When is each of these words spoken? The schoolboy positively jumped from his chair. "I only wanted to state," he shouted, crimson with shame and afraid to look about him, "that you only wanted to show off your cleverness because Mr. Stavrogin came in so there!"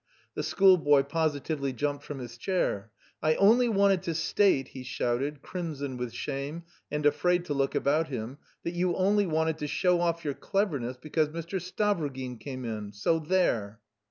The 0.33 0.41
schoolboy 0.41 1.03
positively 1.03 1.73
jumped 1.73 2.03
from 2.03 2.17
his 2.17 2.35
chair. 2.35 2.89
"I 3.21 3.35
only 3.35 3.69
wanted 3.69 4.01
to 4.01 4.15
state," 4.15 4.69
he 4.69 4.81
shouted, 4.81 5.43
crimson 5.43 5.95
with 5.95 6.11
shame 6.11 6.63
and 6.89 7.05
afraid 7.05 7.45
to 7.45 7.53
look 7.53 7.75
about 7.75 8.07
him, 8.07 8.39
"that 8.63 8.73
you 8.73 8.95
only 8.95 9.27
wanted 9.27 9.59
to 9.59 9.67
show 9.67 10.01
off 10.01 10.25
your 10.25 10.33
cleverness 10.33 10.97
because 10.97 11.29
Mr. 11.29 11.61
Stavrogin 11.61 12.39
came 12.39 12.65
in 12.65 12.93
so 12.93 13.19
there!" 13.19 13.79